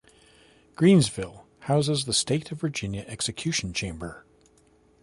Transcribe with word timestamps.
Greensville 0.75 1.43
houses 1.59 2.05
the 2.05 2.13
State 2.15 2.51
of 2.51 2.59
Virginia 2.59 3.05
execution 3.07 3.71
chamber. 3.71 4.25